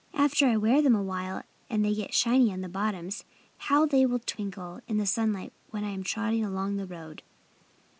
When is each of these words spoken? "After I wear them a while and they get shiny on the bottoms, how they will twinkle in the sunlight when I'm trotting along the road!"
"After 0.15 0.47
I 0.47 0.57
wear 0.57 0.81
them 0.81 0.95
a 0.95 1.03
while 1.03 1.43
and 1.69 1.85
they 1.85 1.93
get 1.93 2.15
shiny 2.15 2.51
on 2.51 2.61
the 2.61 2.67
bottoms, 2.67 3.23
how 3.59 3.85
they 3.85 4.03
will 4.03 4.17
twinkle 4.17 4.81
in 4.87 4.97
the 4.97 5.05
sunlight 5.05 5.53
when 5.69 5.83
I'm 5.83 6.01
trotting 6.01 6.43
along 6.43 6.77
the 6.77 6.87
road!" 6.87 7.21